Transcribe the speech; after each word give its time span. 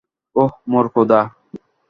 ওহ 0.35 0.51
মোর 0.71 0.85
খোদা! 0.93 1.19